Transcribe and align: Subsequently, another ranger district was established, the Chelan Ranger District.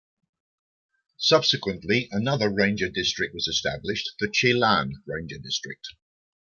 Subsequently, 1.19 2.09
another 2.11 2.49
ranger 2.49 2.89
district 2.89 3.35
was 3.35 3.47
established, 3.47 4.09
the 4.19 4.27
Chelan 4.29 5.03
Ranger 5.05 5.37
District. 5.37 5.89